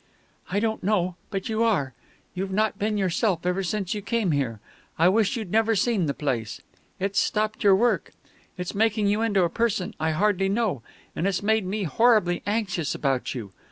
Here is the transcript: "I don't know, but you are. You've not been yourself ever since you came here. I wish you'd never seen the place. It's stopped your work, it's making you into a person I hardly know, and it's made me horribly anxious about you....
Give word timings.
"I 0.49 0.59
don't 0.59 0.83
know, 0.83 1.15
but 1.29 1.47
you 1.47 1.61
are. 1.61 1.93
You've 2.33 2.49
not 2.51 2.79
been 2.79 2.97
yourself 2.97 3.45
ever 3.45 3.61
since 3.61 3.93
you 3.93 4.01
came 4.01 4.31
here. 4.31 4.59
I 4.97 5.07
wish 5.09 5.37
you'd 5.37 5.51
never 5.51 5.75
seen 5.75 6.07
the 6.07 6.15
place. 6.15 6.59
It's 6.99 7.19
stopped 7.19 7.63
your 7.63 7.75
work, 7.75 8.11
it's 8.57 8.73
making 8.73 9.05
you 9.05 9.21
into 9.21 9.43
a 9.43 9.47
person 9.51 9.93
I 9.99 10.09
hardly 10.09 10.49
know, 10.49 10.81
and 11.15 11.27
it's 11.27 11.43
made 11.43 11.67
me 11.67 11.83
horribly 11.83 12.41
anxious 12.47 12.95
about 12.95 13.35
you.... 13.35 13.51